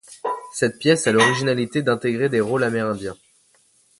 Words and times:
Cette 0.51 0.79
pièce 0.79 1.05
a 1.05 1.11
l'originalité 1.11 1.83
d'intégrer 1.83 2.27
des 2.27 2.41
rôles 2.41 2.63
amérindiens. 2.63 3.15